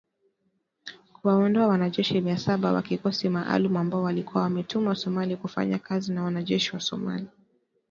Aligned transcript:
Kuwaondoa 1.13 1.67
wanajeshi 1.67 2.21
mia 2.21 2.37
saba 2.37 2.71
wa 2.73 2.81
kikosi 2.81 3.29
maalum 3.29 3.77
ambao 3.77 4.03
walikuwa 4.03 4.43
wametumwa 4.43 4.95
Somalia 4.95 5.37
kufanya 5.37 5.79
kazi 5.79 6.13
na 6.13 6.23
wanajeshi 6.23 6.71
wa 6.73 6.79
Somalia 6.79 7.29